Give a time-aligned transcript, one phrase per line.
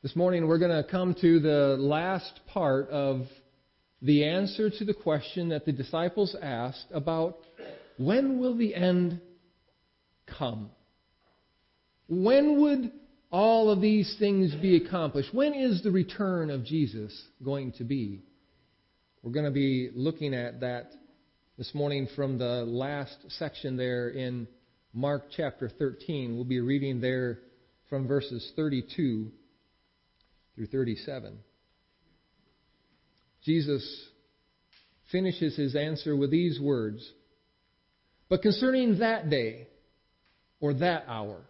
[0.00, 3.22] This morning we're going to come to the last part of
[4.00, 7.38] the answer to the question that the disciples asked about
[7.96, 9.20] when will the end
[10.38, 10.70] come?
[12.08, 12.92] When would
[13.32, 15.34] all of these things be accomplished?
[15.34, 18.22] When is the return of Jesus going to be?
[19.24, 20.92] We're going to be looking at that
[21.56, 24.46] this morning from the last section there in
[24.94, 26.36] Mark chapter 13.
[26.36, 27.40] We'll be reading there
[27.90, 29.32] from verses 32
[30.58, 31.38] through 37.
[33.44, 34.08] Jesus
[35.12, 37.08] finishes his answer with these words
[38.28, 39.68] But concerning that day,
[40.60, 41.40] or that hour,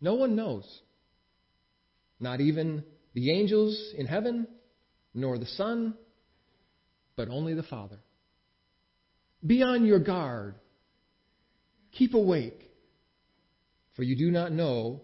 [0.00, 0.64] no one knows,
[2.20, 4.46] not even the angels in heaven,
[5.12, 5.94] nor the Son,
[7.16, 7.98] but only the Father.
[9.44, 10.54] Be on your guard.
[11.98, 12.60] Keep awake,
[13.96, 15.00] for you do not know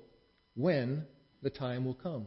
[0.55, 1.05] when
[1.43, 2.27] the time will come.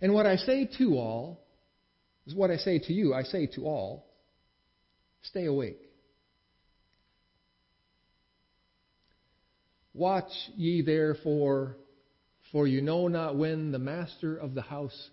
[0.00, 1.40] And what I say to all
[2.26, 4.06] is what I say to you, I say to all
[5.22, 5.80] stay awake.
[9.94, 11.76] Watch ye therefore,
[12.52, 15.10] for you know not when the master of the house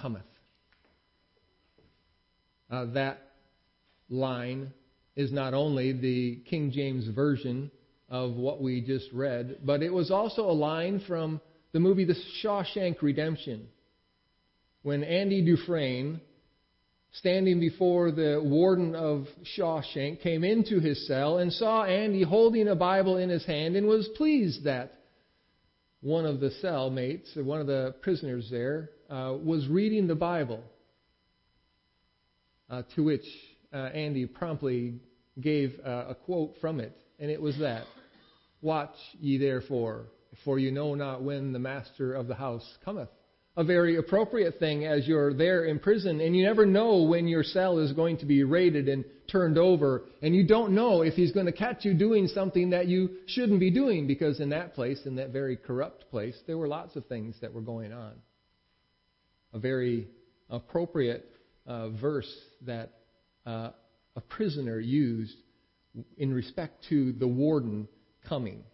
[0.00, 0.22] cometh.
[2.70, 3.18] Uh, that
[4.08, 4.72] line
[5.16, 7.70] is not only the King James Version
[8.08, 11.40] of what we just read, but it was also a line from
[11.72, 13.68] the movie The Shawshank Redemption
[14.82, 16.20] when Andy Dufresne,
[17.12, 22.74] standing before the warden of Shawshank, came into his cell and saw Andy holding a
[22.74, 24.94] Bible in his hand and was pleased that
[26.00, 30.62] one of the cellmates, one of the prisoners there, uh, was reading the Bible.
[32.68, 33.24] Uh, to which
[33.74, 34.94] uh, Andy promptly
[35.38, 37.84] gave uh, a quote from it, and it was that
[38.62, 40.06] Watch ye therefore,
[40.44, 43.08] for you know not when the master of the house cometh
[43.56, 47.42] a very appropriate thing as you're there in prison and you never know when your
[47.42, 51.32] cell is going to be raided and turned over and you don't know if he's
[51.32, 55.00] going to catch you doing something that you shouldn't be doing because in that place
[55.04, 58.14] in that very corrupt place there were lots of things that were going on.
[59.52, 60.08] A very
[60.48, 61.28] appropriate
[61.66, 62.32] uh, verse
[62.62, 62.92] that
[63.44, 63.70] uh,
[64.16, 65.36] a prisoner used
[66.16, 67.86] in respect to the warden
[68.26, 68.64] coming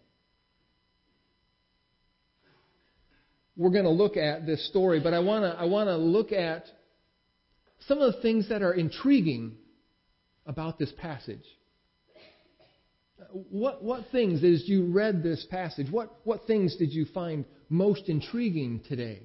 [3.59, 6.31] we're going to look at this story, but I want to I want to look
[6.31, 6.63] at
[7.87, 9.57] some of the things that are intriguing
[10.45, 11.43] about this passage.
[13.31, 18.07] What what things as you read this passage, what what things did you find most
[18.07, 19.23] intriguing today?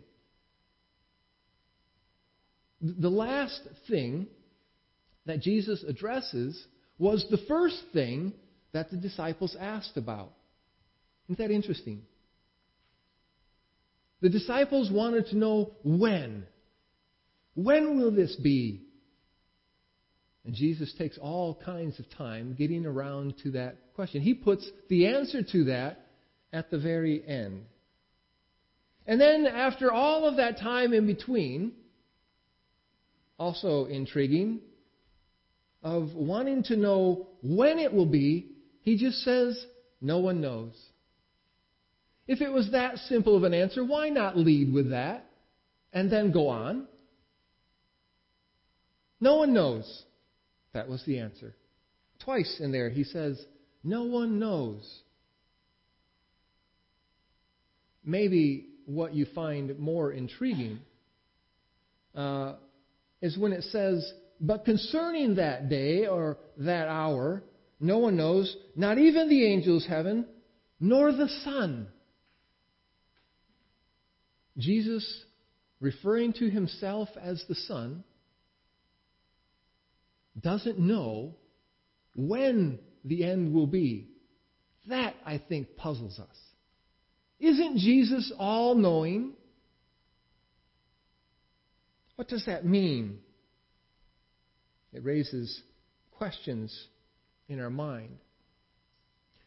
[2.82, 4.26] The last thing
[5.26, 6.60] that Jesus addresses
[6.98, 8.32] was the first thing
[8.72, 10.32] that the disciples asked about.
[11.28, 12.02] Isn't that interesting?
[14.24, 16.46] The disciples wanted to know when.
[17.52, 18.80] When will this be?
[20.46, 24.22] And Jesus takes all kinds of time getting around to that question.
[24.22, 26.06] He puts the answer to that
[26.54, 27.66] at the very end.
[29.06, 31.72] And then, after all of that time in between,
[33.38, 34.60] also intriguing,
[35.82, 39.66] of wanting to know when it will be, he just says,
[40.00, 40.72] No one knows.
[42.26, 45.26] If it was that simple of an answer, why not lead with that
[45.92, 46.86] and then go on?
[49.20, 50.04] No one knows.
[50.72, 51.54] That was the answer.
[52.24, 53.42] Twice in there, he says,
[53.82, 55.00] No one knows.
[58.04, 60.80] Maybe what you find more intriguing
[62.14, 62.54] uh,
[63.20, 67.42] is when it says, But concerning that day or that hour,
[67.80, 70.26] no one knows, not even the angels heaven,
[70.80, 71.88] nor the Son
[74.58, 75.24] Jesus,
[75.80, 78.04] referring to himself as the Son,
[80.40, 81.34] doesn't know
[82.14, 84.08] when the end will be.
[84.88, 86.36] That, I think, puzzles us.
[87.40, 89.32] Isn't Jesus all knowing?
[92.16, 93.18] What does that mean?
[94.92, 95.62] It raises
[96.12, 96.86] questions
[97.48, 98.18] in our mind.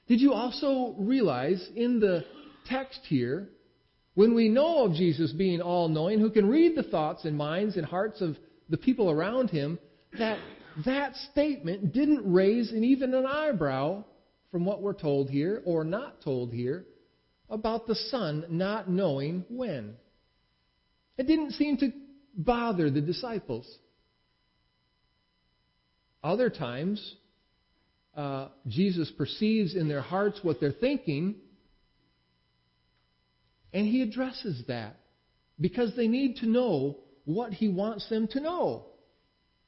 [0.08, 2.26] Did you also realize in the
[2.68, 3.50] text here
[4.18, 7.78] when we know of Jesus being all knowing, who can read the thoughts and minds
[7.78, 8.36] and hearts of
[8.68, 9.78] the people around him,
[10.18, 10.40] that
[10.88, 14.04] that statement didn't raise an, even an eyebrow
[14.52, 16.84] from what we're told here or not told here
[17.52, 19.94] about the Son not knowing when.
[21.20, 21.92] It didn't seem to
[22.36, 23.72] bother the disciples.
[26.24, 27.18] Other times,
[28.16, 31.36] uh, Jesus perceives in their hearts what they're thinking,
[33.74, 34.98] and he addresses that
[35.60, 38.86] because they need to know what he wants them to know.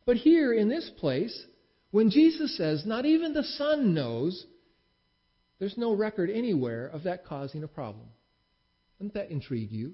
[0.06, 1.46] But here in this place,
[1.92, 4.46] when Jesus says, Not even the Son knows,
[5.60, 8.08] there's no record anywhere of that causing a problem.
[8.98, 9.94] Doesn't that intrigue you?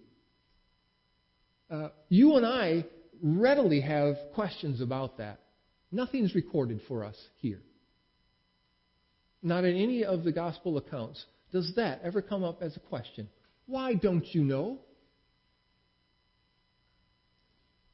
[1.69, 2.85] Uh, you and I
[3.21, 5.39] readily have questions about that.
[5.91, 7.61] Nothing's recorded for us here.
[9.41, 13.29] Not in any of the gospel accounts does that ever come up as a question.
[13.67, 14.79] Why don't you know?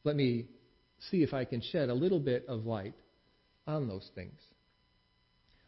[0.03, 0.47] Let me
[1.09, 2.94] see if I can shed a little bit of light
[3.68, 4.39] on those things.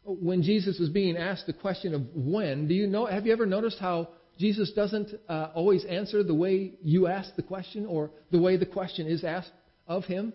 [0.04, 3.46] When Jesus was being asked the question of when, do you know have you ever
[3.46, 4.08] noticed how
[4.38, 8.66] Jesus doesn't uh, always answer the way you ask the question or the way the
[8.66, 9.52] question is asked
[9.86, 10.34] of him?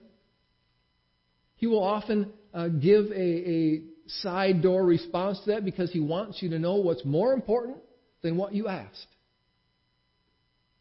[1.57, 6.41] He will often uh, give a, a side door response to that because he wants
[6.41, 7.77] you to know what's more important
[8.23, 9.07] than what you asked.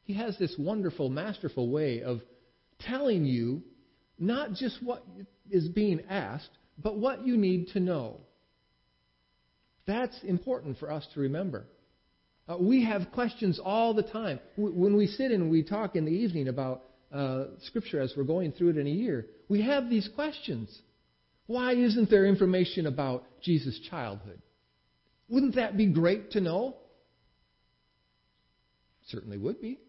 [0.09, 2.23] He has this wonderful, masterful way of
[2.81, 3.63] telling you
[4.19, 5.05] not just what
[5.51, 6.49] is being asked,
[6.83, 8.19] but what you need to know.
[9.87, 11.67] That's important for us to remember.
[12.49, 14.41] Uh, we have questions all the time.
[14.57, 18.53] When we sit and we talk in the evening about uh, Scripture as we're going
[18.53, 20.75] through it in a year, we have these questions.
[21.49, 24.41] Why isn't there information about Jesus' childhood?
[25.29, 26.77] Wouldn't that be great to know?
[29.09, 29.81] Certainly would be.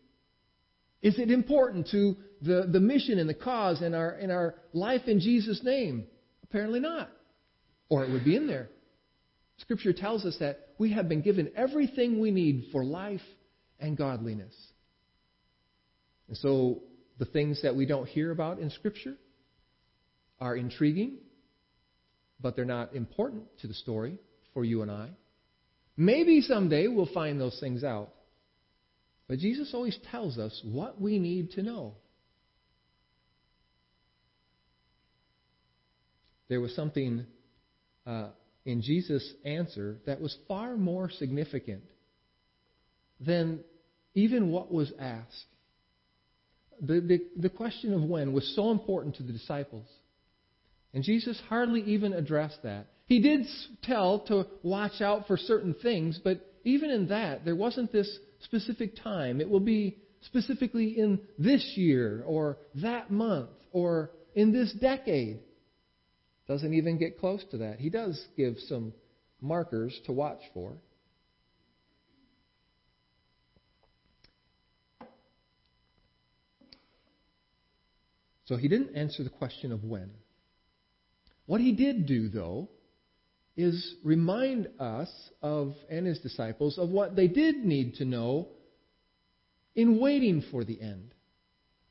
[1.01, 5.03] Is it important to the, the mission and the cause and our, and our life
[5.07, 6.05] in Jesus' name?
[6.43, 7.09] Apparently not.
[7.89, 8.69] Or it would be in there.
[9.57, 13.21] Scripture tells us that we have been given everything we need for life
[13.79, 14.53] and godliness.
[16.27, 16.83] And so
[17.17, 19.15] the things that we don't hear about in Scripture
[20.39, 21.17] are intriguing,
[22.39, 24.17] but they're not important to the story
[24.53, 25.09] for you and I.
[25.97, 28.09] Maybe someday we'll find those things out.
[29.29, 31.93] But Jesus always tells us what we need to know.
[36.49, 37.27] There was something
[38.07, 38.29] uh,
[38.65, 41.83] in Jesus' answer that was far more significant
[43.19, 43.59] than
[44.15, 45.45] even what was asked.
[46.81, 49.85] The, the, the question of when was so important to the disciples.
[50.91, 52.87] And Jesus hardly even addressed that.
[53.05, 53.45] He did
[53.83, 58.09] tell to watch out for certain things, but even in that, there wasn't this
[58.41, 59.41] specific time.
[59.41, 65.39] It will be specifically in this year or that month or in this decade.
[66.47, 67.79] Doesn't even get close to that.
[67.79, 68.93] He does give some
[69.41, 70.73] markers to watch for.
[78.45, 80.09] So he didn't answer the question of when.
[81.45, 82.69] What he did do, though,
[83.59, 85.09] is remind us
[85.41, 88.47] of, and his disciples, of what they did need to know
[89.75, 91.13] in waiting for the end.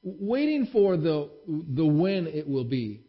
[0.03, 3.03] Waiting for the, the when it will be.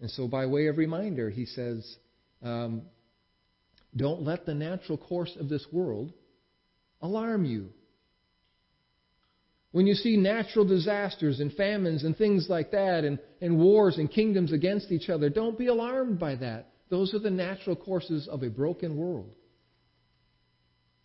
[0.00, 1.96] And so, by way of reminder, he says,
[2.40, 2.82] um,
[3.96, 6.12] Don't let the natural course of this world
[7.00, 7.70] alarm you.
[9.72, 14.08] When you see natural disasters and famines and things like that, and, and wars and
[14.08, 16.71] kingdoms against each other, don't be alarmed by that.
[16.92, 19.34] Those are the natural courses of a broken world.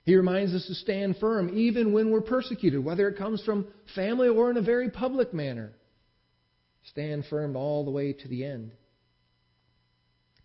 [0.03, 4.27] He reminds us to stand firm even when we're persecuted, whether it comes from family
[4.27, 5.71] or in a very public manner.
[6.91, 8.73] Stand firm all the way to the end.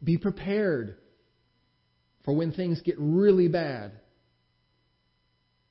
[0.04, 0.96] Be prepared
[2.24, 3.90] for when things get really bad.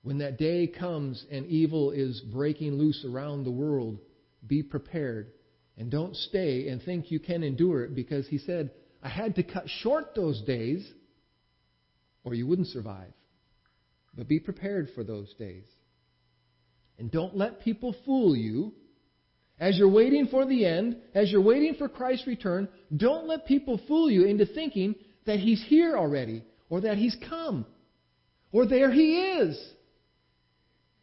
[0.04, 4.00] When that day comes and evil is breaking loose around the world,
[4.46, 5.32] be prepared.
[5.78, 9.44] And don't stay and think you can endure it because he said, I had to
[9.44, 10.88] cut short those days
[12.24, 13.14] or you wouldn't survive.
[14.16, 15.66] But be prepared for those days.
[17.00, 18.74] And don't let people fool you
[19.60, 22.68] as you're waiting for the end, as you're waiting for Christ's return,
[22.98, 27.68] don't let people fool you into thinking that He's here already, or that He's come,
[28.52, 29.64] or there He is.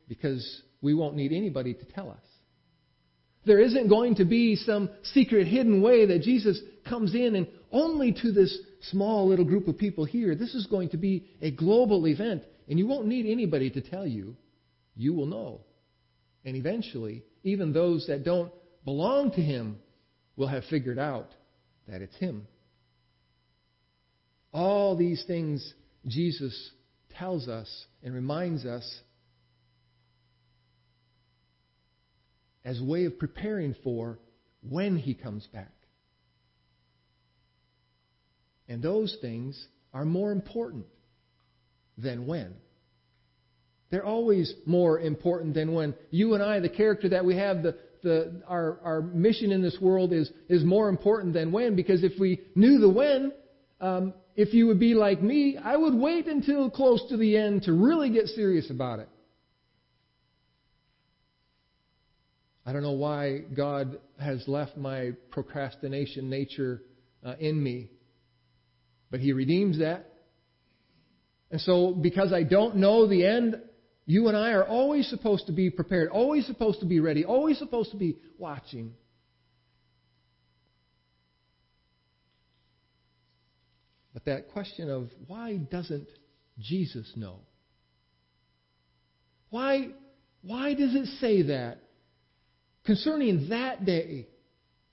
[0.08, 2.18] Because we won't need anybody to tell us.
[3.44, 8.12] There isn't going to be some secret hidden way that Jesus comes in and only
[8.22, 8.56] to this
[8.90, 10.34] small little group of people here.
[10.34, 14.06] This is going to be a global event, and you won't need anybody to tell
[14.06, 14.36] you.
[14.96, 15.60] you will know.
[16.44, 18.52] And eventually, even those that don't
[18.84, 19.78] belong to Him
[20.36, 21.30] will have figured out
[21.86, 22.46] that it's Him.
[24.52, 25.74] All these things
[26.06, 26.72] Jesus
[27.16, 27.68] tells us
[28.02, 29.00] and reminds us
[32.64, 34.18] as a way of preparing for
[34.68, 35.72] when He comes back.
[38.68, 40.86] And those things are more important
[41.96, 42.54] than when.
[43.90, 47.76] They're always more important than when you and I, the character that we have, the,
[48.02, 51.74] the, our, our mission in this world is, is more important than when.
[51.74, 53.32] Because if we knew the when,
[53.80, 57.62] um, if you would be like me, I would wait until close to the end
[57.62, 59.08] to really get serious about it.
[62.66, 66.82] I don't know why God has left my procrastination nature
[67.24, 67.88] uh, in me,
[69.10, 70.12] but He redeems that.
[71.50, 73.60] And so, because I don't know the end,
[74.04, 77.58] you and I are always supposed to be prepared, always supposed to be ready, always
[77.58, 78.94] supposed to be watching.
[84.14, 86.08] But that question of why doesn't
[86.58, 87.40] Jesus know?
[89.50, 89.88] Why,
[90.42, 91.78] why does it say that?
[92.84, 94.26] Concerning that day,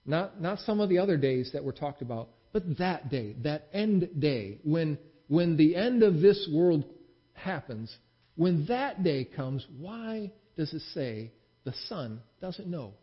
[0.05, 3.67] not, not some of the other days that were talked about, but that day, that
[3.74, 4.97] end day, when,
[5.27, 6.85] when the end of this world
[7.33, 7.93] happens,
[8.38, 11.33] when that day comes, why does it say
[11.65, 12.93] the Son doesn't know?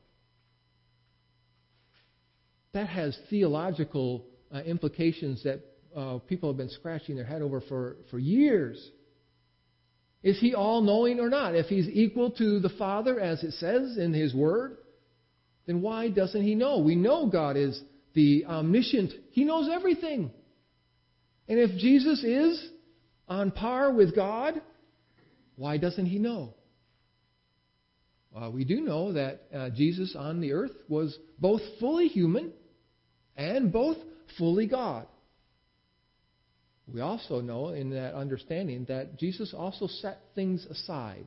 [2.73, 5.61] That has theological uh, implications that
[5.94, 8.82] uh, people have been scratching their head over for, for years.
[10.23, 11.54] Is he all knowing or not?
[11.54, 14.78] If he's equal to the Father, as it says in his word,
[15.66, 16.78] then why doesn't he know?
[16.78, 17.78] We know God is
[18.14, 20.31] the omniscient, he knows everything.
[21.49, 22.69] And if Jesus is
[23.28, 24.61] on par with God,
[25.57, 26.54] why doesn't he know?
[28.35, 32.52] Uh, we do know that uh, Jesus on the earth was both fully human
[33.37, 33.99] and both
[34.38, 35.07] fully God.
[36.92, 41.26] We also know in that understanding that Jesus also set things aside.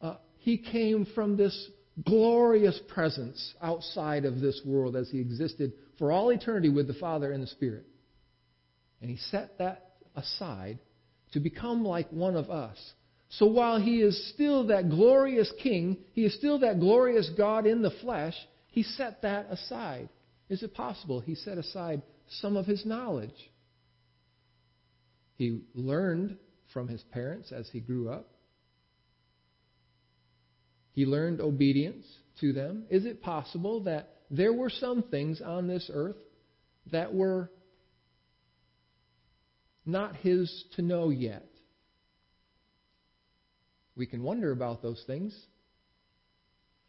[0.00, 1.70] Uh, he came from this
[2.04, 7.32] glorious presence outside of this world as he existed for all eternity with the Father
[7.32, 7.84] and the Spirit.
[9.00, 10.78] And he set that aside
[11.32, 12.78] to become like one of us.
[13.30, 17.82] So while he is still that glorious king, he is still that glorious God in
[17.82, 18.34] the flesh,
[18.68, 20.08] he set that aside.
[20.48, 22.02] Is it possible he set aside
[22.40, 23.50] some of his knowledge.
[25.36, 26.38] He learned
[26.72, 28.31] from his parents as he grew up.
[30.92, 32.04] He learned obedience
[32.40, 32.84] to them.
[32.90, 36.16] Is it possible that there were some things on this earth
[36.90, 37.50] that were
[39.84, 41.48] not his to know yet?
[43.96, 45.38] We can wonder about those things.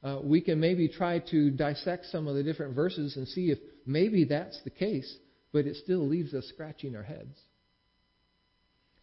[0.04, 3.60] Uh, we can maybe try to dissect some of the different verses and see if
[3.86, 5.18] maybe that's the case
[5.54, 7.40] but it still leaves us scratching our heads.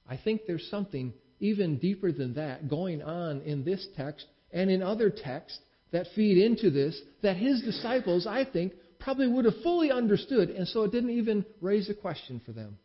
[0.06, 4.82] I think there's something even deeper than that going on in this text and in
[4.82, 5.58] other texts
[5.92, 10.68] that feed into this that his disciples, I think, probably would have fully understood, and
[10.68, 12.78] so it didn't even raise a question for them.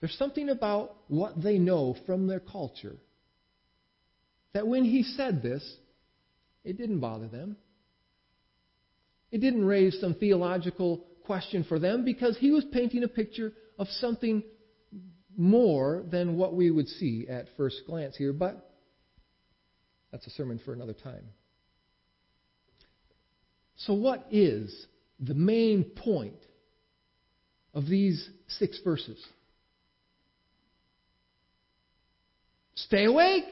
[0.00, 2.96] There's something about what they know from their culture
[4.52, 5.62] that when he said this,
[6.64, 7.56] it didn't bother them.
[9.30, 13.86] It didn't raise some theological question for them because he was painting a picture of
[14.00, 14.42] something
[15.36, 18.69] more than what we would see at first glance here, but
[20.12, 21.24] that's a sermon for another time.
[23.76, 24.86] So, what is
[25.18, 26.34] the main point
[27.72, 29.18] of these six verses?
[32.74, 33.44] Stay awake.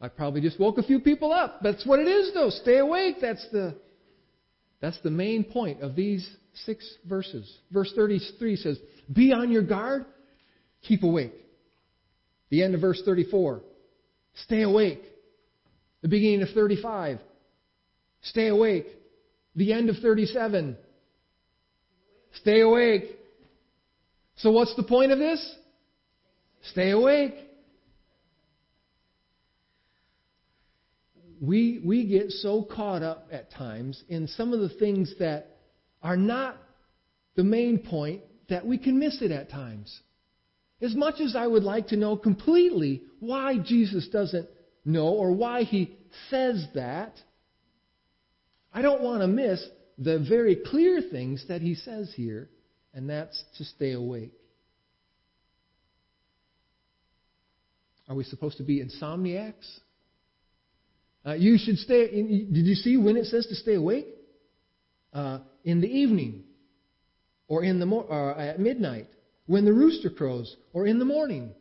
[0.00, 1.60] I probably just woke a few people up.
[1.62, 2.50] That's what it is, though.
[2.50, 3.16] Stay awake.
[3.20, 3.76] That's the
[4.80, 6.28] that's the main point of these
[6.64, 7.50] six verses.
[7.72, 8.78] Verse 33 says,
[9.12, 10.04] Be on your guard,
[10.82, 11.32] keep awake.
[12.50, 13.62] The end of verse 34,
[14.44, 15.02] stay awake.
[16.02, 17.18] The beginning of 35,
[18.22, 18.86] stay awake.
[19.54, 20.76] The end of 37,
[22.34, 23.18] stay awake.
[24.36, 25.54] So, what's the point of this?
[26.62, 27.34] Stay awake.
[31.40, 35.58] we, we get so caught up at times in some of the things that
[36.02, 36.56] are not
[37.34, 40.00] the main point that we can miss it at times.
[40.80, 44.48] As much as I would like to know completely why Jesus doesn't
[44.84, 45.96] know or why he
[46.30, 47.14] says that,
[48.72, 49.64] I don't want to miss
[49.98, 52.50] the very clear things that he says here,
[52.92, 54.32] and that's to stay awake.
[58.08, 59.80] Are we supposed to be insomniacs?
[61.24, 62.04] Uh, you should stay.
[62.04, 64.06] In, Did you see when it says to stay awake?
[65.12, 66.44] Uh, in the evening,
[67.48, 69.08] or in the mo- or at midnight,
[69.46, 71.52] when the rooster crows, or in the morning.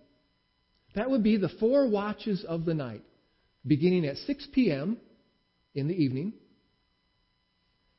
[0.96, 3.04] That would be the four watches of the night,
[3.66, 4.98] beginning at 6 p.m.
[5.74, 6.34] in the evening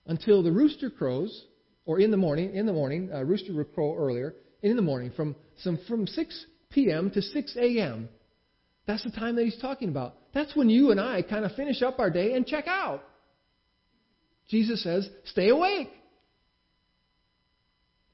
[0.07, 1.45] until the rooster crows,
[1.85, 2.55] or in the morning.
[2.55, 4.35] In the morning, uh, rooster would crow earlier.
[4.63, 7.11] In the morning, from some from 6 p.m.
[7.11, 8.09] to 6 a.m.
[8.87, 10.15] That's the time that he's talking about.
[10.33, 13.03] That's when you and I kind of finish up our day and check out.
[14.49, 15.91] Jesus says, stay awake.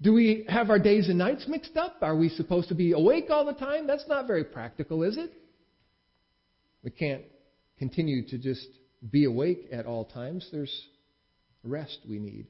[0.02, 1.96] Do we have our days and nights mixed up?
[2.02, 3.86] Are we supposed to be awake all the time?
[3.86, 5.32] That's not very practical, is it?
[6.82, 7.22] We can't
[7.78, 8.66] continue to just
[9.08, 10.48] be awake at all times.
[10.50, 10.86] There's
[11.62, 12.48] rest we need.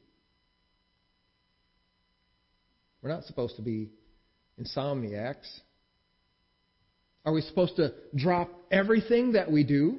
[3.03, 3.91] We're not supposed to be
[4.59, 5.61] insomniacs.
[7.27, 9.99] Are we supposed to drop everything that we do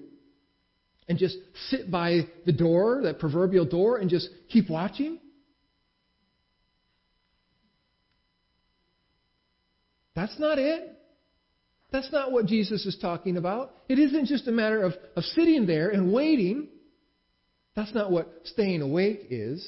[1.08, 5.20] and just sit by the door, that proverbial door, and just keep watching?
[10.16, 10.90] That's not it.
[11.92, 13.72] That's not what Jesus is talking about.
[13.88, 16.70] It isn't just a matter of, of sitting there and waiting.
[17.76, 19.68] That's not what staying awake is.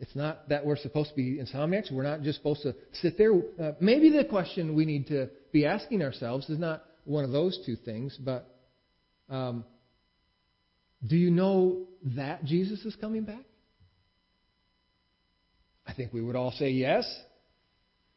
[0.00, 1.92] It's not that we're supposed to be insomniacs.
[1.92, 3.32] We're not just supposed to sit there.
[3.32, 7.60] Uh, maybe the question we need to be asking ourselves is not one of those
[7.64, 8.52] two things, but
[9.30, 9.64] um,
[11.06, 11.86] do you know
[12.16, 13.44] that Jesus is coming back?
[15.92, 17.04] I think we would all say yes.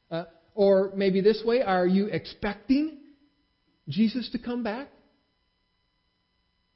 [0.09, 2.99] Uh, or maybe this way are you expecting
[3.89, 4.87] Jesus to come back?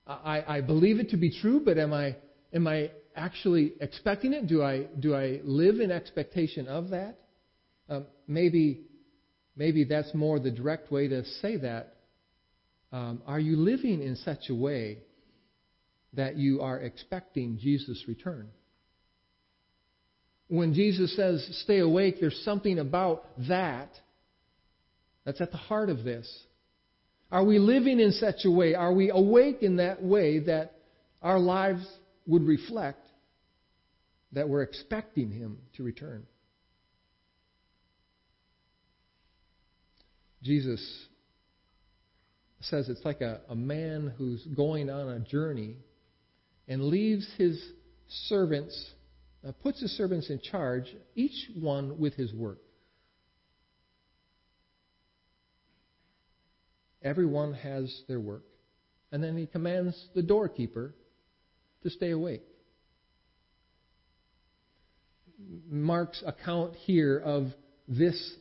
[0.06, 2.18] I, I believe it to be true, but am I,
[2.52, 4.48] am I actually expecting it?
[4.48, 7.18] Do I, do I live in expectation of that?
[7.88, 8.82] Um, maybe,
[9.56, 11.96] maybe that's more the direct way to say that.
[12.92, 14.98] Um, are you living in such a way
[16.12, 18.50] that you are expecting Jesus' return?
[20.50, 23.90] When Jesus says, stay awake, there's something about that
[25.24, 26.28] that's at the heart of this.
[27.32, 28.76] Are we living in such a way?
[28.76, 30.74] Are we awake in that way that
[31.22, 31.86] our lives
[32.26, 33.06] would reflect
[34.34, 36.26] that we're expecting him to return.
[40.44, 40.80] Jesus
[42.62, 45.76] says it's like a, a man who's going on a journey
[46.68, 47.62] and leaves his
[48.28, 48.92] servants,
[49.48, 52.60] uh, puts his servants in charge, each one with his work.
[57.02, 58.44] Everyone has their work.
[59.12, 60.94] And then he commands the doorkeeper
[61.84, 62.44] to stay awake.
[65.70, 67.48] Mark's account here of
[67.88, 68.34] this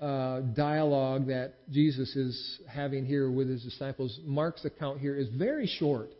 [0.00, 5.66] uh, dialogue that Jesus is having here with his disciples, Mark's account here is very
[5.66, 6.10] short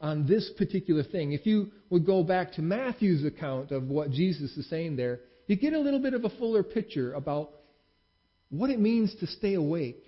[0.00, 1.32] on this particular thing.
[1.32, 5.56] If you would go back to Matthew's account of what Jesus is saying there, you
[5.56, 7.50] get a little bit of a fuller picture about
[8.50, 10.04] what it means to stay awake.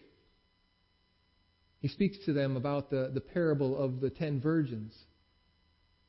[1.81, 4.95] He speaks to them about the, the parable of the ten virgins.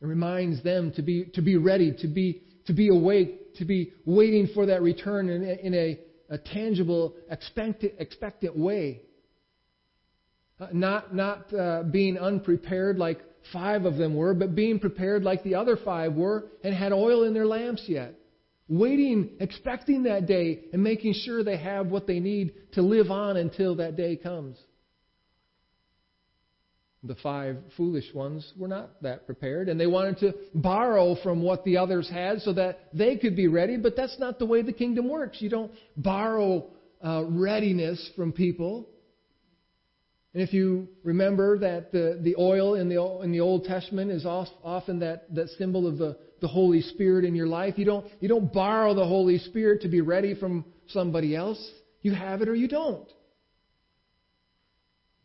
[0.02, 3.92] It reminds them to be, to be ready, to be to be awake, to be
[4.06, 9.02] waiting for that return in, in a, a, tangible, expectant, expectant way.
[10.60, 13.20] Uh, not not uh, being unprepared like
[13.52, 17.24] five of them were, but being prepared like the other five were and had oil
[17.24, 18.16] in their lamps yet.
[18.68, 23.36] Waiting, expecting that day, and making sure they have what they need to live on
[23.38, 24.58] until that day comes.
[27.04, 31.66] The five foolish ones were not that prepared, and they wanted to borrow from what
[31.66, 34.72] the others had so that they could be ready, but that's not the way the
[34.72, 35.42] kingdom works.
[35.42, 36.68] You don't borrow
[37.04, 38.88] uh, readiness from people.
[40.34, 44.26] And if you remember that the, the oil in the, in the Old Testament is
[44.26, 48.30] often that, that symbol of the, the Holy Spirit in your life, you don't, you
[48.30, 51.62] don't borrow the Holy Spirit to be ready from somebody else.
[52.02, 53.10] You have it or you don't.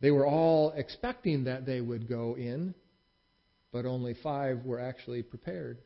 [0.01, 2.75] They were all expecting that they would go in,
[3.71, 5.79] but only five were actually prepared.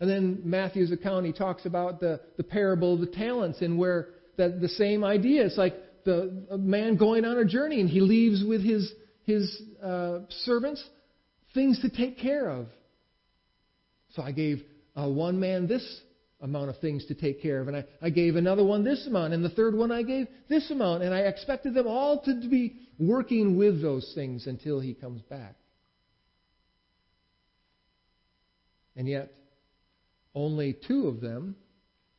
[0.00, 4.08] And then Matthew's account, he talks about the, the parable of the talents and where
[4.36, 5.46] that the same idea.
[5.46, 5.74] It's like
[6.06, 8.90] the man going on a journey and he leaves with his,
[9.24, 10.82] his uh, servants
[11.52, 12.68] things to take care of.
[14.14, 14.62] So I gave
[14.96, 16.00] uh, one man this
[16.40, 17.68] amount of things to take care of.
[17.68, 20.70] And I, I gave another one this amount, and the third one I gave this
[20.70, 21.02] amount.
[21.02, 25.56] And I expected them all to be working with those things until he comes back.
[28.96, 29.32] And yet,
[30.34, 31.56] only two of them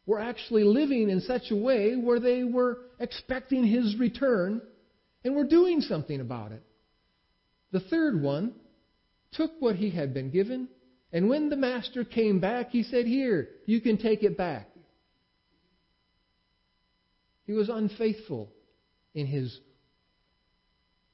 [0.08, 4.62] were actually living in such a way where they were expecting his return
[5.24, 6.64] and were doing something about it.
[7.74, 8.56] The third one
[9.34, 10.70] took what he had been given,
[11.12, 14.70] and when the master came back, he said, Here, you can take it back.
[17.46, 18.50] He was unfaithful
[19.14, 19.60] in his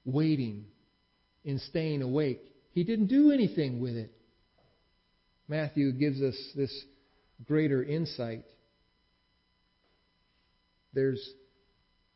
[0.06, 0.66] waiting,
[1.44, 2.42] in staying awake.
[2.72, 4.12] He didn't do anything with it.
[5.48, 6.86] Matthew gives us this
[7.46, 8.46] greater insight.
[10.94, 11.22] There's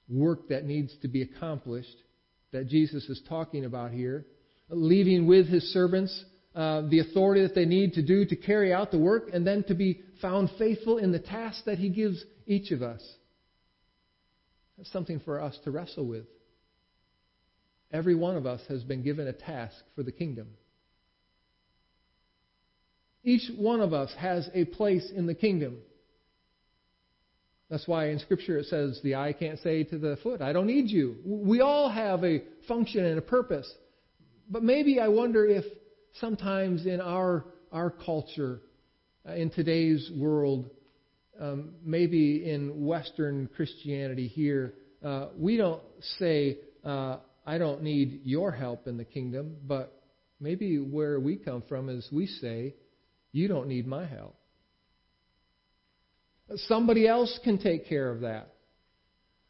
[0.10, 1.96] work that needs to be accomplished
[2.52, 4.26] that Jesus is talking about here,
[4.70, 6.24] leaving with his servants
[6.56, 9.64] uh, the authority that they need to do to carry out the work, and then
[9.66, 13.02] to be found faithful in the task that he gives each of us.
[14.78, 16.26] That's something for us to wrestle with.
[17.92, 20.48] Every one of us has been given a task for the kingdom.
[23.24, 25.78] Each one of us has a place in the kingdom.
[27.70, 30.68] That's why in Scripture it says, the eye can't say to the foot, I don't
[30.68, 31.18] need you.
[31.26, 33.72] We all have a function and a purpose.
[34.50, 35.66] But maybe I wonder if
[36.14, 38.62] sometimes in our, our culture,
[39.28, 40.70] uh, in today's world,
[41.40, 45.84] um, maybe in Western Christianity here, uh, we don't
[46.20, 50.02] say, uh, I don't need your help in the kingdom, but
[50.40, 52.76] maybe where we come from is we say,
[53.34, 54.36] You don't need my help.
[56.56, 58.54] Somebody else can take care of that.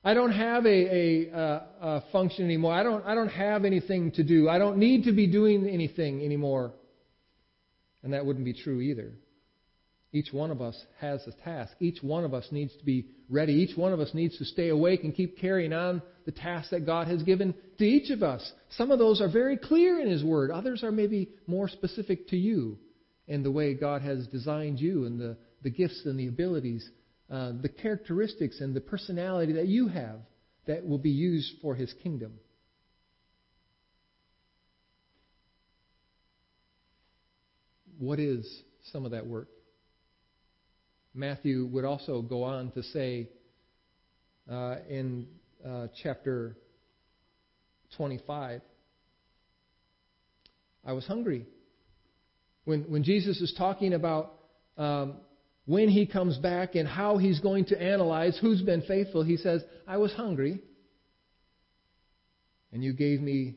[0.04, 2.74] I don't have a, a, a, function anymore.
[2.74, 4.48] I don't, I don't have anything to do.
[4.48, 6.74] I don't need to be doing anything anymore.
[8.04, 9.12] And that wouldn't be true either.
[10.14, 11.74] Each one of us has a task.
[11.80, 13.54] Each one of us needs to be ready.
[13.54, 16.86] Each one of us needs to stay awake and keep carrying on the task that
[16.86, 18.50] God has given to each of us.
[18.78, 22.38] Some of those are very clear in His Word, others are maybe more specific to
[22.38, 22.78] you
[23.28, 26.90] and the way God has designed you and the, the gifts and the abilities,
[27.30, 30.22] uh, the characteristics and the personality that you have
[30.66, 32.32] that will be used for His kingdom.
[38.00, 38.50] What is
[38.94, 39.50] some of that work?
[41.14, 43.28] Matthew would also go on to say
[44.50, 45.28] uh, in
[45.68, 46.56] uh, chapter
[47.98, 48.62] 25,
[50.86, 51.46] I was hungry.
[52.64, 54.32] When, when Jesus is talking about
[54.78, 55.16] um,
[55.68, 59.62] when he comes back and how he's going to analyze who's been faithful, he says,
[59.86, 60.62] I was hungry,
[62.72, 63.56] and you gave me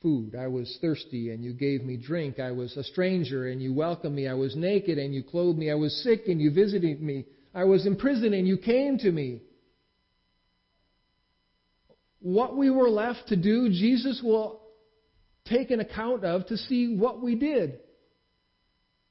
[0.00, 0.36] food.
[0.36, 2.38] I was thirsty and you gave me drink.
[2.38, 4.28] I was a stranger and you welcomed me.
[4.28, 5.70] I was naked and you clothed me.
[5.70, 7.26] I was sick and you visited me.
[7.54, 9.42] I was in prison and you came to me.
[12.20, 14.60] What we were left to do, Jesus will
[15.46, 17.80] take an account of to see what we did.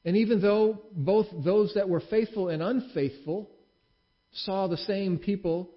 [0.05, 3.49] And even though both those that were faithful and unfaithful
[4.31, 5.71] saw the same people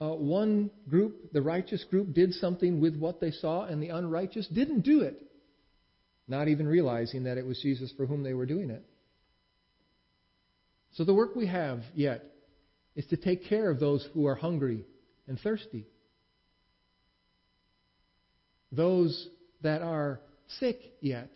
[0.00, 4.46] uh, one group, the righteous group, did something with what they saw, and the unrighteous
[4.48, 5.22] didn't do it,
[6.26, 8.84] not even realizing that it was Jesus for whom they were doing it.
[10.94, 12.24] So the work we have yet
[12.96, 14.84] is to take care of those who are hungry
[15.26, 15.86] and thirsty,
[18.72, 19.28] those
[19.62, 20.20] that are
[20.58, 21.30] sick yet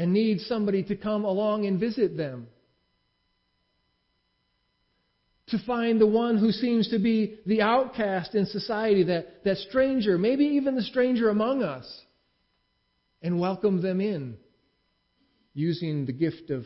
[0.00, 2.46] and need somebody to come along and visit them.
[5.48, 10.16] To find the one who seems to be the outcast in society, that, that stranger,
[10.16, 11.86] maybe even the stranger among us,
[13.20, 14.38] and welcome them in
[15.52, 16.64] using the gift of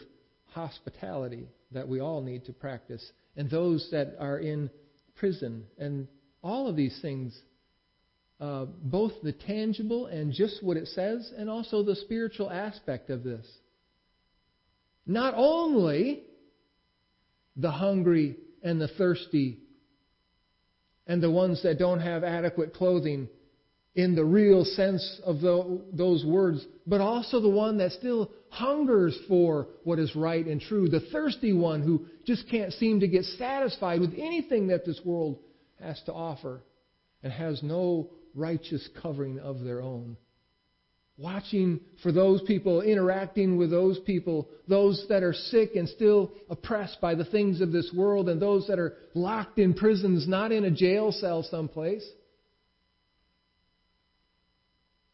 [0.53, 3.05] hospitality that we all need to practice,
[3.37, 4.71] and those that are in
[5.17, 6.07] prison, and
[6.41, 7.37] all of these things,
[8.45, 13.25] uh, both the tangible and just what it says, and also the spiritual aspect of
[13.25, 13.47] this.
[15.07, 16.25] Not only
[17.57, 19.61] the hungry and the thirsty
[21.07, 23.29] and the ones that don't have adequate clothing
[23.95, 29.17] in the real sense of the, those words, but also the one that still hungers
[29.27, 33.25] for what is right and true, the thirsty one who just can't seem to get
[33.25, 35.39] satisfied with anything that this world
[35.81, 36.61] has to offer
[37.23, 40.17] and has no righteous covering of their own
[41.17, 47.01] watching for those people, interacting with those people, those that are sick and still oppressed
[47.01, 50.65] by the things of this world, and those that are locked in prisons, not in
[50.65, 52.05] a jail cell someplace,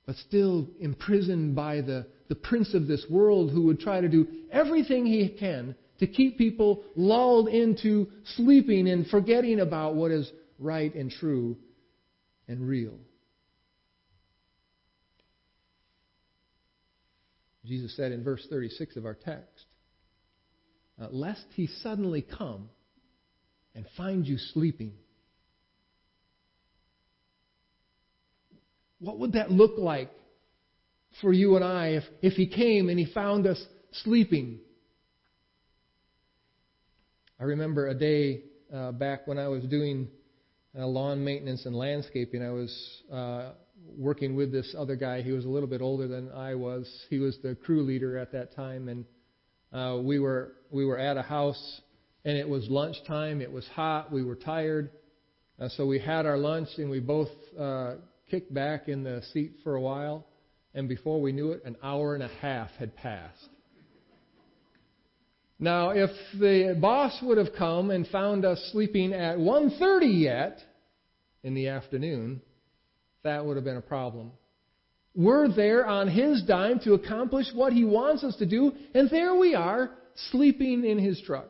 [0.06, 4.26] but still imprisoned by the, the prince of this world who would try to do
[4.50, 10.94] everything he can to keep people lulled into sleeping and forgetting about what is right
[10.94, 11.56] and true
[12.48, 12.98] and real.
[17.64, 19.66] Jesus said in verse 36 of our text,
[21.01, 22.70] uh, lest he suddenly come
[23.75, 24.92] and find you sleeping?
[28.99, 30.11] What would that look like
[31.20, 34.59] for you and I if, if He came and He found us sleeping?
[37.38, 38.42] I remember a day
[38.73, 40.09] uh, back when I was doing
[40.79, 42.42] uh, lawn maintenance and landscaping.
[42.42, 43.53] I was uh,
[43.97, 45.23] working with this other guy.
[45.23, 46.90] He was a little bit older than I was.
[47.09, 49.05] He was the crew leader at that time, and
[49.73, 51.81] uh, we were we were at a house,
[52.25, 53.40] and it was lunchtime.
[53.40, 54.12] It was hot.
[54.12, 54.90] We were tired,
[55.61, 57.95] uh, so we had our lunch, and we both uh,
[58.31, 60.27] kicked back in the seat for a while.
[60.73, 63.49] And before we knew it, an hour and a half had passed.
[65.59, 70.59] Now, if the boss would have come and found us sleeping at 1:30 yet
[71.43, 72.40] in the afternoon,
[73.22, 74.33] that would have been a problem.
[75.14, 79.35] We're there on his dime to accomplish what he wants us to do, and there
[79.35, 79.90] we are,
[80.30, 81.48] sleeping in his truck.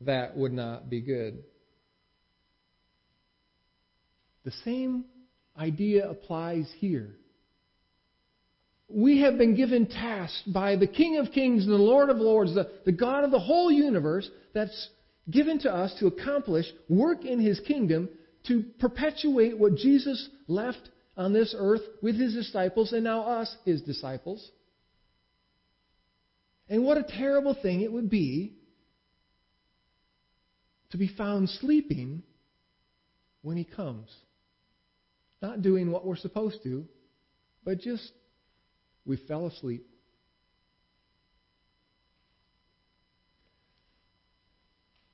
[0.00, 1.44] That would not be good.
[4.44, 5.04] The same
[5.56, 7.16] idea applies here.
[8.88, 12.54] We have been given tasks by the King of Kings and the Lord of Lords,
[12.54, 14.88] the, the God of the whole universe, that's
[15.30, 18.08] given to us to accomplish work in his kingdom
[18.48, 23.82] to perpetuate what Jesus left on this earth with his disciples and now us, his
[23.82, 24.50] disciples.
[26.68, 28.54] And what a terrible thing it would be
[30.90, 32.22] to be found sleeping
[33.42, 34.08] when he comes.
[35.40, 36.86] Not doing what we're supposed to,
[37.64, 38.10] but just
[39.04, 39.86] we fell asleep.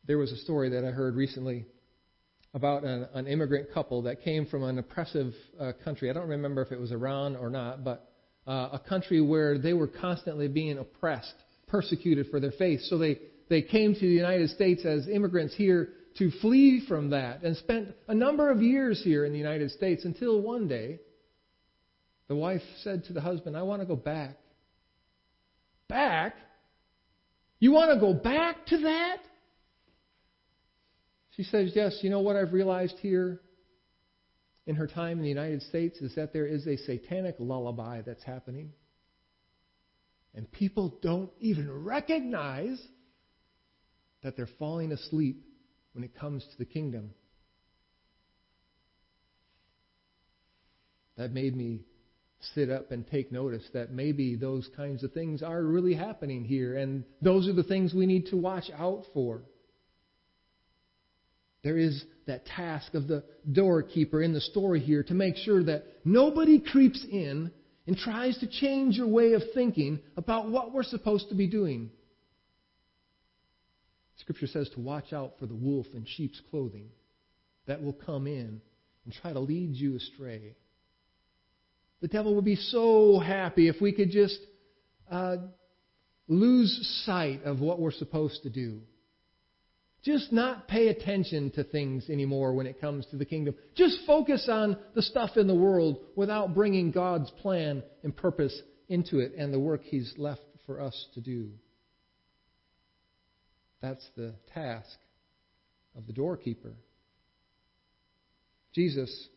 [0.06, 1.66] There was a story that I heard recently
[2.58, 6.10] about an, an immigrant couple that came from an oppressive uh, country.
[6.10, 8.10] I don't remember if it was Iran or not, but
[8.48, 11.34] uh, a country where they were constantly being oppressed,
[11.68, 12.80] persecuted for their faith.
[12.82, 17.44] So they, they came to the United States as immigrants here to flee from that
[17.44, 20.98] and spent a number of years here in the United States until one day
[22.26, 24.36] the wife said to the husband, I want to go back.
[25.88, 26.34] Back?
[27.60, 29.18] You want to go back to that?
[31.38, 33.40] She says, Yes, you know what I've realized here
[34.66, 38.24] in her time in the United States is that there is a satanic lullaby that's
[38.24, 38.72] happening.
[40.34, 42.82] And people don't even recognize
[44.24, 45.44] that they're falling asleep
[45.92, 47.10] when it comes to the kingdom.
[51.18, 51.82] That made me
[52.52, 56.76] sit up and take notice that maybe those kinds of things are really happening here,
[56.76, 59.42] and those are the things we need to watch out for.
[61.62, 65.84] There is that task of the doorkeeper in the story here to make sure that
[66.04, 67.50] nobody creeps in
[67.86, 71.90] and tries to change your way of thinking about what we're supposed to be doing.
[74.18, 76.88] Scripture says to watch out for the wolf in sheep's clothing
[77.66, 78.60] that will come in
[79.04, 80.54] and try to lead you astray.
[82.00, 84.38] The devil would be so happy if we could just
[85.10, 85.36] uh,
[86.28, 88.80] lose sight of what we're supposed to do.
[90.04, 93.54] Just not pay attention to things anymore when it comes to the kingdom.
[93.74, 98.58] Just focus on the stuff in the world without bringing God's plan and purpose
[98.88, 101.50] into it and the work He's left for us to do.
[103.80, 104.98] That's the task
[105.96, 106.74] of the doorkeeper.
[108.72, 109.28] Jesus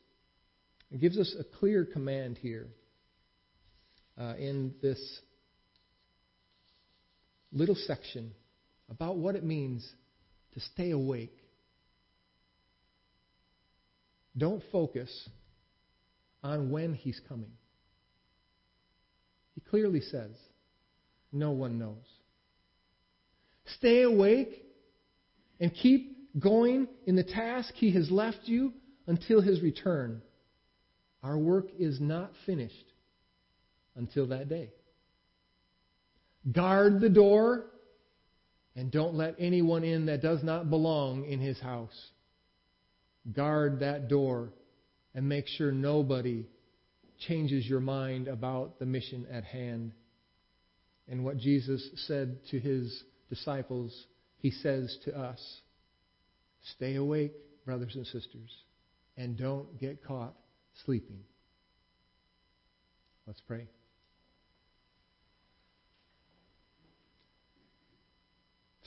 [0.99, 2.67] gives us a clear command here
[4.19, 4.99] uh, in this
[7.51, 8.31] little section
[8.89, 9.89] about what it means
[10.53, 11.37] to stay awake.
[14.37, 15.29] Don't focus
[16.43, 17.51] on when he's coming.
[19.55, 20.31] He clearly says,
[21.31, 22.05] no one knows.
[23.77, 24.63] Stay awake
[25.59, 28.73] and keep going in the task he has left you
[29.07, 30.21] until his return.
[31.23, 32.93] Our work is not finished
[33.95, 34.71] until that day.
[36.51, 37.65] Guard the door
[38.75, 42.09] and don't let anyone in that does not belong in his house.
[43.33, 44.53] Guard that door
[45.13, 46.45] and make sure nobody
[47.27, 49.91] changes your mind about the mission at hand.
[51.07, 53.93] And what Jesus said to his disciples,
[54.37, 55.61] he says to us
[56.75, 57.33] Stay awake,
[57.65, 58.51] brothers and sisters,
[59.17, 60.35] and don't get caught
[60.85, 61.19] sleeping.
[63.25, 63.67] Let's pray.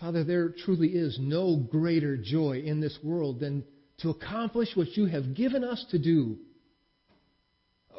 [0.05, 3.65] Father, there truly is no greater joy in this world than
[4.01, 6.37] to accomplish what you have given us to do.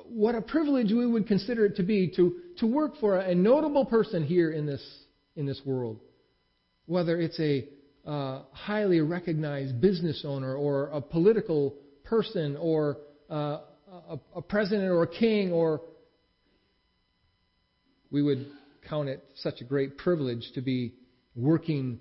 [0.03, 3.85] What a privilege we would consider it to be to, to work for a, notable
[3.85, 4.83] person here in this,
[5.35, 5.99] in this world.
[6.85, 7.67] Whether it's a,
[8.05, 12.97] uh, highly recognized business owner or a political person or
[13.31, 13.61] uh,
[14.09, 15.81] a, a president or a king or
[18.11, 18.45] we would
[18.87, 20.93] count it such a great privilege to be
[21.35, 21.99] working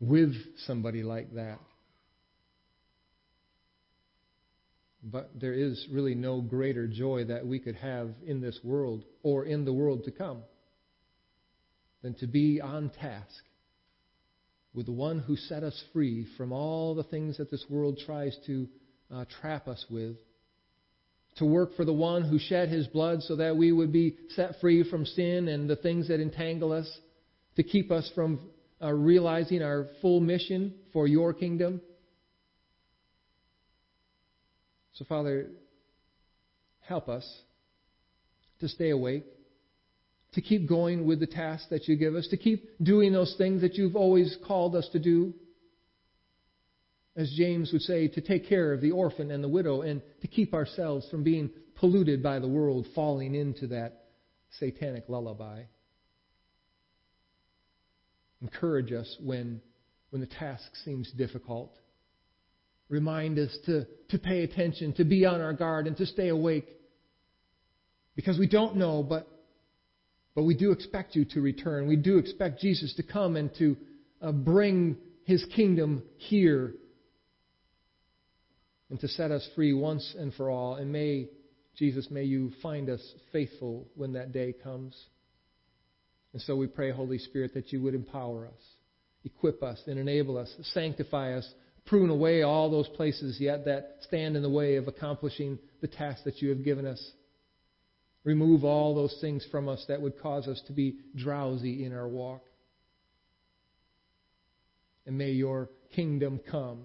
[0.00, 0.34] with
[0.66, 1.58] somebody like that.
[5.02, 9.44] But there is really no greater joy that we could have in this world or
[9.44, 10.42] in the world to come
[12.02, 13.44] than to be on task
[14.74, 18.36] with the one who set us free from all the things that this world tries
[18.46, 18.68] to
[19.14, 20.16] uh, trap us with.
[21.38, 24.60] To work for the one who shed his blood so that we would be set
[24.60, 26.90] free from sin and the things that entangle us.
[27.56, 28.40] To keep us from
[28.84, 31.80] uh, realizing our full mission for your kingdom.
[34.92, 35.46] So, Father,
[36.86, 37.26] help us
[38.60, 39.24] to stay awake,
[40.34, 43.62] to keep going with the tasks that you give us, to keep doing those things
[43.62, 45.32] that you've always called us to do.
[47.16, 50.28] As James would say, to take care of the orphan and the widow, and to
[50.28, 54.04] keep ourselves from being polluted by the world, falling into that
[54.58, 55.62] satanic lullaby.
[58.44, 59.60] Encourage us when,
[60.10, 61.76] when the task seems difficult
[62.88, 66.68] remind us to, to pay attention, to be on our guard, and to stay awake.
[68.14, 69.28] Because we don't know, but,
[70.34, 71.88] but we do expect you to return.
[71.88, 73.76] We do expect Jesus to come and to
[74.22, 76.74] uh, bring his kingdom here
[78.90, 80.76] and to set us free once and for all.
[80.76, 81.28] And may,
[81.76, 83.02] Jesus, may you find us
[83.32, 84.94] faithful when that day comes.
[86.34, 88.60] And so we pray, Holy Spirit, that you would empower us,
[89.24, 91.48] equip us, and enable us, sanctify us
[91.86, 96.24] prune away all those places yet that stand in the way of accomplishing the task
[96.24, 97.12] that you have given us.
[98.24, 102.08] Remove all those things from us that would cause us to be drowsy in our
[102.08, 102.42] walk.
[105.06, 106.84] And may your kingdom come.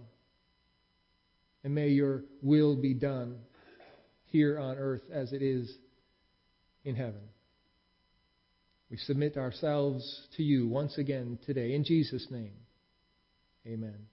[1.63, 3.37] And may your will be done
[4.25, 5.73] here on earth as it is
[6.83, 7.21] in heaven.
[8.89, 11.73] We submit ourselves to you once again today.
[11.73, 12.53] In Jesus' name,
[13.65, 14.08] amen.